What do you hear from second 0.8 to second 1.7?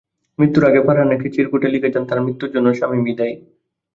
ফারহানা একটি চিরকুটে